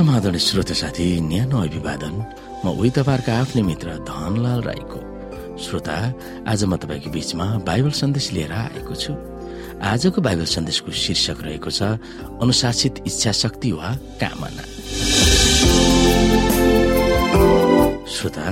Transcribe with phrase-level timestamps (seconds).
[0.00, 2.14] समाधान श्रोत साथी न्यानो अभिवादन।
[2.64, 5.00] म उही तपाईँहरूका आफ्नै मित्र धनलाल राईको।
[5.60, 5.96] श्रोता
[6.48, 9.12] आज म तपाईँको बीचमा बाइबल सन्देश लिएर आएको छु।
[9.76, 12.00] आजको बाइबल सन्देशको शीर्षक रहेको छ
[12.40, 14.64] अनुशासित इच्छा शक्ति वा कामना।
[18.08, 18.46] श्रोता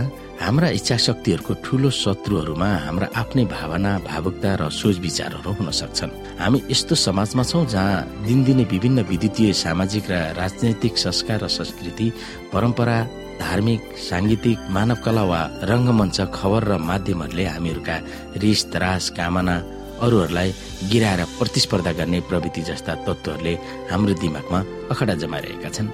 [0.48, 6.59] हाम्रा इच्छा शक्तिहरूको ठूलो शत्रुहरूमा हाम्रा आफ्नै भावना भावुकता र सोच विचारहरू हुन सक्छन्। हामी
[6.73, 12.07] यस्तो समाजमा छौँ जहाँ दिनदिनै विभिन्न विद्युतीय सामाजिक र राजनैतिक संस्कार र संस्कृति
[12.48, 12.97] परम्परा
[13.45, 17.96] धार्मिक साङ्गीतिक मानव कला वा रङ्गमञ्च खबर र माध्यमहरूले हामीहरूका
[18.41, 19.57] रिस तरास कामना
[20.01, 20.49] अरूहरूलाई
[20.91, 23.55] गिराएर प्रतिस्पर्धा गर्ने प्रवृत्ति जस्ता तत्त्वहरूले
[23.93, 24.60] हाम्रो दिमागमा
[24.93, 25.93] अखडा जमाइरहेका छन्।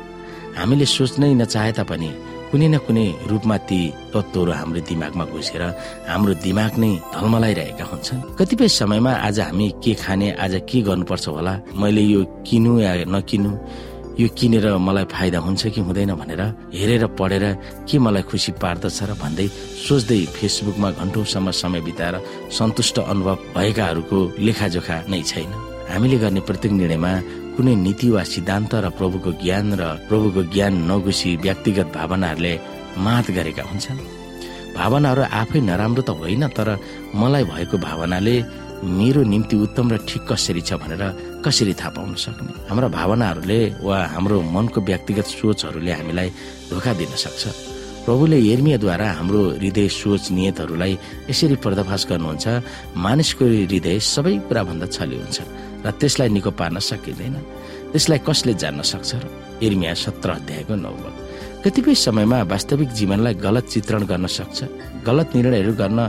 [0.59, 2.11] हामीले सोच्नै नचाहे तापनि
[2.55, 3.81] कुनै न कुनै रूपमा ती
[4.15, 5.63] तत्त्वहरू हाम्रो दिमागमा घुसेर
[6.07, 11.55] हाम्रो दिमाग नै ढलमलाइरहेका हुन्छन्। कतिपय समयमा आज हामी के खाने आज के गर्नुपर्छ होला
[11.75, 13.51] मैले यो किनु या नकिनु
[14.23, 16.43] यो किनेर मलाई फाइदा हुन्छ कि हुँदैन भनेर
[16.79, 17.45] हेरेर पढेर
[17.91, 19.47] के मलाई खुसी पार्दछ र भन्दै
[19.87, 22.15] सोच्दै फेसबुकमा घन्टौसम्म समय बिताएर
[22.55, 25.51] सन्तुष्ट अनुभव भएकाहरूको लेखाजोखा नै छैन।
[25.91, 27.13] हामीले गर्ने प्रत्येक निर्णयमा
[27.55, 32.55] कुनै नीति वा सिद्धान्त र प्रभुको ज्ञान र प्रभुको ज्ञान नघुसी व्यक्तिगत भावनाहरूले
[32.99, 34.01] मात गरेका हुन्छन्।
[34.75, 36.69] भावनाहरू आफै नराम्रो त होइन तर
[37.15, 38.37] मलाई भएको भावनाले
[38.99, 41.03] मेरो निम्ति उत्तम र ठिक कसरी छ भनेर
[41.47, 42.53] कसरी थाहा पाउन सक्ने?
[42.69, 46.29] हाम्रा भावनाहरूले वा हाम्रो मनको व्यक्तिगत सोचहरूले हामीलाई
[46.69, 47.43] धोका दिन सक्छ।
[48.05, 50.93] प्रभुले हेर्मियाद्वारा हाम्रो हृदय सोच नियतहरूलाई
[51.31, 52.47] यसरी पर्दाफास गर्नुहुन्छ।
[52.99, 55.39] मानिसको हृदय सबै कुराभन्दा छली हुन्छ।
[55.85, 57.37] र त्यसलाई निको पार्न सकिँदैन।
[57.93, 59.25] त्यसलाई कसले जान्न सक्छ र?
[59.63, 61.15] एर्मिया सत्र अध्यायको नौबत
[61.65, 64.59] कतिपय समयमा वास्तविक जीवनलाई गलत चित्रण गर्न सक्छ
[65.07, 66.01] गलत निर्णयहरू गर्न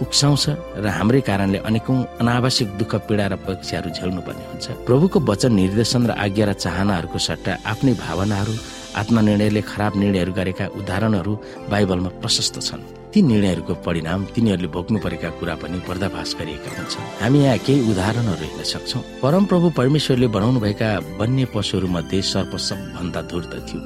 [0.00, 0.44] उक्साउँछ
[0.80, 6.02] र हाम्रै कारणले अनेकौं अनावश्यक दुःख पीडा र परीक्षाहरू झेल्नु पर्ने हुन्छ। प्रभुको वचन निर्देशन
[6.08, 8.54] र आज्ञा र चाहनाहरूको सट्टा आफ्नै भावनाहरू
[8.96, 11.32] आत्मनिर्णयले खराब निर्णयहरू गरेका उदाहरणहरू
[11.70, 12.82] बाइबलमा प्रशस्त छन्।
[13.14, 18.44] ती निर्णयहरूको परिणाम तिनीहरूले भोग्नु परेका कुरा पनि पर्दाफास गरिएका हुन्छन्। हामी यहाँ केही उदाहरणहरू
[18.44, 23.80] हेर्न सक्छौ। परमप्रभु परमेश्वरले बनाउनु भएका वन्य पशुहरू मध्ये सर्प सबभन्दा धूर्त थियो।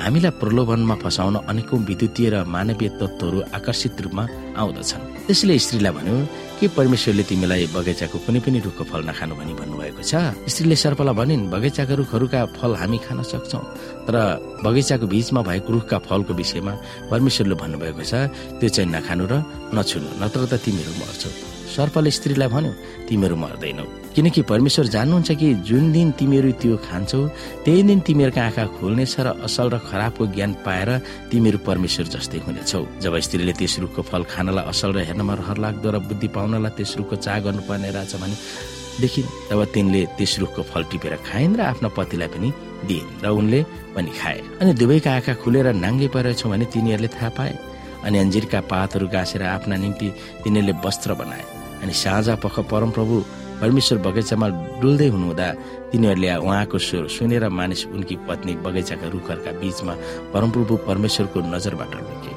[0.00, 4.24] हामीलाई प्रलोभनमा फसाउन अनेकौं विद्युतीय र मानवीय तत्त्वहरू आकर्षित रूपमा
[4.56, 6.16] आउँदछन्। त्यसले स्त्रीलाई भन्यो
[6.58, 10.34] के परमेश्वरले तिमीलाई बगैँचाको कुनै पनि रुखको फल नखानु भनी भन्नुभएको छ?
[10.42, 13.60] स्त्रीले सर्पलाई भनिन् बगैँचाका रुखहरूका फल हामी खान सक्छौ
[14.10, 14.14] तर
[14.66, 16.72] बगैँचाको बीचमा भएको रुखका फलको विषयमा
[17.14, 18.12] परमेश्वरले भन्नुभएको छ
[18.58, 19.38] त्यो चाहिँ नखानु र
[19.70, 22.72] नछुनु नत्र त तिमीहरू मर्छौ। सर्पले स्त्रीलाई भन्यो
[23.08, 27.20] तिमीहरू मर्दैनौ। किनकि परमेश्वर जान्नुहुन्छ कि जुन दिन तिमीहरू त्यो खान्छौ
[27.64, 30.90] त्यही दिन तिमीहरूका आँखा खुल्नेछ र असल र खराबको ज्ञान पाएर
[31.30, 35.88] तिमीहरू परमेश्वर जस्तै हुनेछौ। जब स्त्रीले त्यस रुखको फल खानलाई असल र हेर्नमा रहर लाग्दो
[35.94, 38.36] र बुद्धि पाउनलाई त्यस रुखको चाह गर्नुपर्ने रहेछ भने
[39.00, 42.48] देखिन् तब तिनले त्यस रुखको फल टिपेर खाइन् र आफ्ना पतिलाई पनि
[42.90, 43.60] दिइन् र उनले
[43.94, 47.54] पनि खाए। अनि दुवैका आँखा खुलेर नाङ्गे परेछौ भने तिनीहरूले थाहा पाए।
[48.04, 50.08] अनि अन्जिरका पातहरू गाँसेर आफ्ना निम्ति
[50.42, 53.16] तिनीहरूले वस्त्र बनाए। अनि साँझ पख परमप्रभु
[53.60, 54.48] परमेश्वर बगैँचामा
[54.80, 55.46] डुल्दै हुनुहुँदा
[55.92, 59.94] तिनीहरूले उहाँको स्वर सुनेर मानिस उनकी पत्नी बगैँचाका रुखहरूका बीचमा
[60.32, 62.32] परमप्रभु परमेश्वरको नजरबाट लुके।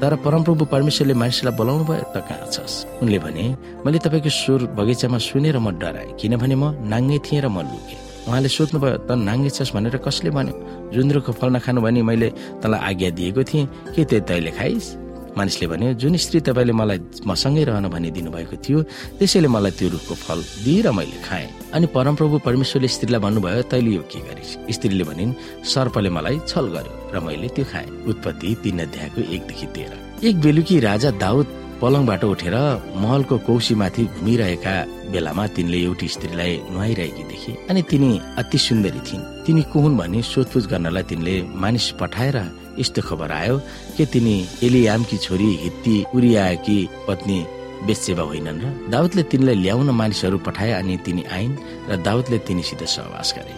[0.00, 3.02] तर परमप्रभु परमेश्वरले मानिसलाई बोलाउनु भयो त कहाँ छस्?
[3.02, 3.44] उनले भने
[3.86, 7.98] मैले तपाईँको स्वर बगैँचामा सुनेर म डराएँ किनभने म नाङ्गे थिएँ र म लुकेँ।
[8.30, 10.54] उहाँले सोध्नुभयो त नाङ्गे छस् भनेर कसले भन्यो?
[10.94, 12.28] जुन्द्रोको फल नखानु भने मैले
[12.62, 15.01] तँलाई आज्ञा दिएको थिएँ के त्यो तैले खाइस्?
[15.36, 18.78] मानिसले भन्यो जुन स्त्री तपाईँले मलाई मसँगै रहन भनिदिनु भएको थियो
[19.18, 24.02] त्यसैले मलाई त्यो रुखको फल दिएर मैले खाएँ। अनि परमप्रभु परमेश्वरले स्त्रीलाई भन्नुभयो तैले यो
[24.12, 24.52] के गरिस्?
[24.76, 25.32] स्त्रीले भनिन्
[25.64, 29.92] सर्पले मलाई छल गर्यो र मैले त्यो खाएँ। उत्पत्ति तीन अध्यायको एकदेखि तेह्र।
[30.28, 31.46] एक बेलुकी राजा दाउद
[31.80, 32.56] पलङबाट उठेर
[33.02, 34.74] महलको कौशीमाथि घुमिरहेका
[35.12, 40.66] बेलामा तिनले एउटी स्त्रीलाई नुहाइरहेकी देखे। अनि तिनी अति सुन्दरी थिइन्। तिनी कुहुन् भनी सोधपुछ
[40.70, 42.36] गर्नलाई तिनले मानिस पठाएर
[42.78, 43.56] यस्तो खबर आयो
[43.96, 46.78] के तिनी एलियामकी छोरी हित्ती उरियाकी
[47.08, 47.38] पत्नी
[47.86, 51.56] बेचेवा होइनन् र दाउदले तिनलाई ल्याउन मानिसहरू पठाए अनि तिनी आइन्
[51.90, 53.54] र दाउदले तिनीसित सहवास गरे।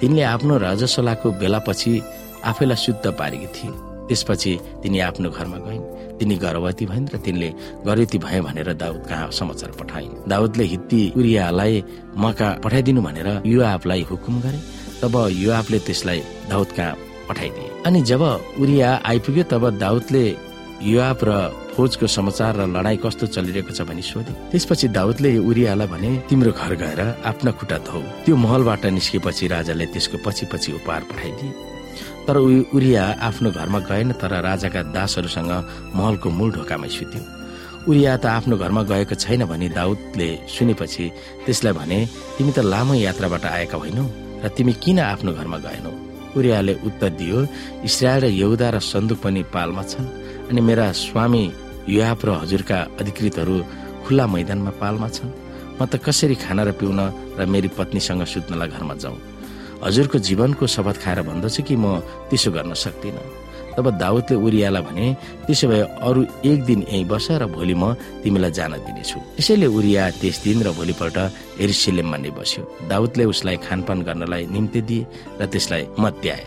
[0.00, 1.92] तिनले आफ्नो राजसलाको बेलापछि
[2.50, 3.70] आफैलाई शुद्ध पारेकी थिए
[4.08, 4.52] त्यसपछि
[4.82, 5.84] तिनी आफ्नो घरमा गइन्।
[6.18, 7.48] तिनी गर्भवती भइन् र तिनले
[7.86, 11.84] गर्भवती भए भनेर दाउद कहाँ समाचार पठाइन्। दाउदले हित्ती उरियालाई
[12.18, 14.60] मका पठाइदिनु भनेर युवालाई हुकुम गरे।
[15.00, 16.20] तब युवाले त्यसलाई
[16.50, 16.94] दाउद कहाँ
[17.30, 18.22] पठाइदिए। अनि जब
[18.60, 20.24] उरिया आइपुग्यो तब दाउदले
[20.82, 21.30] युवाप र
[21.76, 26.72] फौजको समाचार र लडाई कस्तो चलिरहेको छ भनी सोधे। त्यसपछि दाउदले उरियालाई भने तिम्रो घर
[26.82, 31.52] गएर आफ्ना खुट्टा धौ। त्यो महलबाट निस्केपछि राजाले त्यसको पछि पछि उपहार पठाइदिए।
[32.26, 32.36] तर
[32.76, 35.52] उरिया आफ्नो घरमा गएन तर राजाका दासहरूसँग
[35.94, 37.22] महलको मूल ढोकामै सुत्यो।
[37.88, 41.04] उरिया त आफ्नो घरमा गएको छैन भनी दाउदले सुनेपछि
[41.46, 41.98] त्यसलाई भने
[42.36, 44.04] तिमी त लामो यात्राबाट आएका होइनौ
[44.44, 45.92] र तिमी किन आफ्नो घरमा गएनौ?
[46.36, 47.38] उरियाले उत्तर दियो
[47.88, 50.08] इसरायल र यहुदा र सन्दुक पनि पालमा छन्
[50.50, 51.44] अनि मेरा स्वामी
[51.88, 53.56] युवाप र हजुरका अधिकृतहरू
[54.04, 55.30] खुल्ला मैदानमा पालमा छन्।
[55.78, 57.00] म त कसरी खाना र पिउन
[57.38, 59.18] र मेरी पत्नीसँग सुत्नलाई घरमा जाउँ?
[59.84, 63.39] हजुरको जीवनको शपथ खाएर भन्दछु कि म त्यसो गर्न सक्दिनँ?
[63.80, 65.06] तब दाउदले उरियालाई भने
[65.48, 70.02] त्यसो भए अरू एक दिन यहीँ बस र भोलि म तिमीलाई जान दिनेछु। त्यसैले उरिया
[70.20, 71.16] त्यस दिन र भोलिपल्ट
[71.64, 72.62] एरिसिलेममा नै बस्यो
[72.92, 75.06] दाउदले उसलाई खानपान गर्नलाई निम्ति दिए
[75.40, 76.44] र त्यसलाई मत्याए।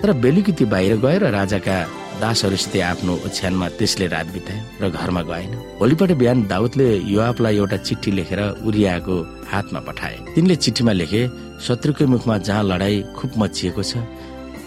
[0.00, 1.76] तर बेलुकी बाहिर गएर राजाका
[2.20, 8.10] दासहरूसित आफ्नो ओछ्यानमा त्यसले रात बितायो र घरमा गएन। भोलिपल्ट बिहान दाउदले युवापलाई एउटा चिठी
[8.16, 9.16] लेखेर उरियाको
[9.52, 11.22] हातमा पठाए। तिनले चिठीमा लेखे
[11.60, 13.92] शत्रुकै मुखमा जहाँ लडाई खुब मचिएको छ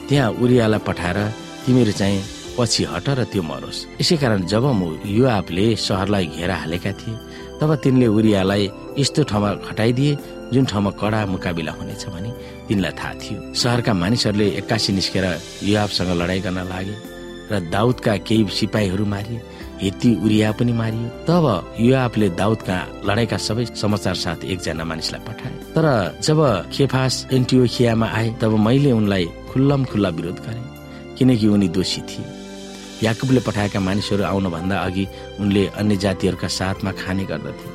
[0.10, 1.18] त्यहाँ उरियालाई पठाएर
[1.66, 2.22] तिमीहरू चाहिँ
[2.58, 7.16] पछि हट र त्यो मरोस्। यसै कारण जब म युवापले सहरलाई घेरा हालेका थिए
[7.60, 8.64] तब तिनले उरियालाई
[9.00, 10.18] यस्तो ठाउँमा खटाइदिए
[10.54, 12.32] जुन ठाउँमा कडा मुकाबिला हुनेछ भने
[12.68, 15.26] तिनलाई थाहा थियो। सहरका मानिसहरूले एक्कासी निस्केर
[15.64, 16.96] युवापसँग लडाई गर्न लागे
[17.52, 19.40] र दाउदका केही सिपाहीहरू मारिए
[19.82, 21.46] हेती उरिया पनि मारियो तब
[21.80, 22.78] युवापले दाउदका
[23.08, 25.86] लडाईका सबै समाचार साथ एकजना मानिसलाई पठाए। तर
[26.22, 26.40] जब
[26.74, 30.73] खेफास एन्टियोखियामा आए तब मैले उनलाई खुल्लम खुल्ला विरोध गरेँ।
[31.18, 32.26] किनकि उनी दोषी थिए।
[33.04, 35.08] याकुबले पठाएका मानिसहरू आउनुभन्दा अघि
[35.40, 37.68] उनले अन्य जातिहरूका साथमा खाने गर्दथे।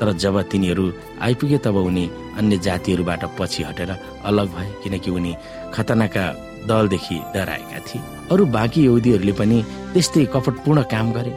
[0.00, 0.92] तर जब तिनीहरू
[1.22, 2.04] आइपुगे तब उनी
[2.38, 3.90] अन्य जातिहरूबाट पछि हटेर
[4.24, 5.34] अलग भए किनकि उनी
[5.74, 6.24] खतनाका
[6.66, 8.02] दलदेखि डराएका थिए।
[8.32, 9.62] अरू बाँकी यहुदीहरूले पनि
[9.92, 11.32] त्यस्तै कपटपूर्ण काम गरे।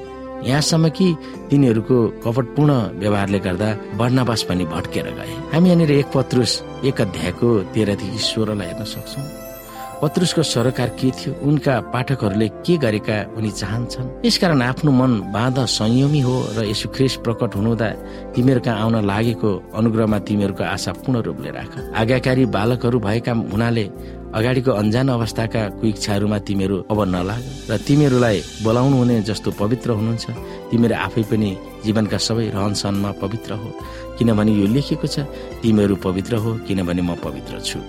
[0.48, 1.08] यहाँसम्म कि
[1.50, 6.52] तिनीहरूको कपटपूर्ण व्यवहारले गर्दा वर्णावास पनि भट्केर गए। हामी यहाँनिर एक पत्रुस
[6.86, 9.45] एक अध्यायको तेह्रदेखि सोह्रलाई हेर्न सक्छौँ।
[10.02, 11.34] पत्रुसको सरोकार के थियो?
[11.48, 14.08] उनका पाठकहरूले के गरेका उनी चाहन्छन्?
[14.26, 17.88] यसकारण आफ्नो मन बाँध संयमी हो र यसो ख्रिस प्रकट हुनुहुँदा
[18.36, 23.86] तिमीहरूका आउन लागेको अनुग्रहमा तिमीहरूको आशा पूर्ण रूपले राख। आज्ञाकारी बालकहरू भएका हुनाले
[24.36, 30.26] अगाडिको अन्जान अवस्थाका कुइच्छाहरूमा तिमीहरू अब नलाग र तिमीहरूलाई बोलाउनु हुने जस्तो पवित्र हुनुहुन्छ।
[30.70, 31.50] तिमीहरू आफै पनि
[31.86, 33.70] जीवनका सबै रहन सहनमा पवित्र हो।
[34.18, 35.16] किनभने यो लेखिएको छ
[35.62, 37.80] तिमीहरू पवित्र हो किनभने म पवित्र छु।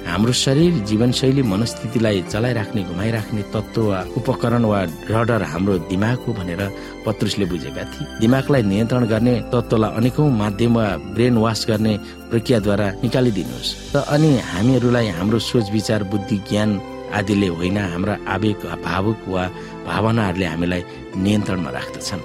[0.00, 4.80] हाम्रो शरीर जीवनशैली मनस्थितिलाई चलाइराख्ने घुमाइराख्ने तत्व वा उपकरण वा
[5.12, 6.62] रडर हाम्रो दिमाग हो भनेर
[7.04, 11.94] पत्रुसले बुझेका थिए। दिमागलाई नियन्त्रण गर्ने तत्वलाई अनेकौं माध्यम वा ब्रेन वास गर्ने
[12.30, 16.70] प्रक्रियाद्वारा निकालिदिनुहोस्। त अनि हामीहरूलाई हाम्रो सोच विचार बुद्धि ज्ञान
[17.12, 19.44] आदिले होइन हाम्रा आवेग भावुक वा
[19.86, 20.82] भावनाहरूले हामीलाई
[21.16, 22.22] नियन्त्रणमा राख्दछन्।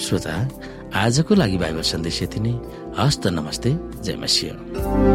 [0.00, 0.34] श्रोता
[0.94, 2.54] आजको लागि बाइबल सन्देश यति नै।
[2.98, 3.70] हस्त नमस्ते
[4.04, 5.09] जय मसिंह।